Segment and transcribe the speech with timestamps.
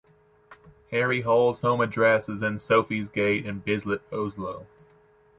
[0.89, 4.65] Harry Hole's home address is in Sofies Gate in Bislett, Oslo.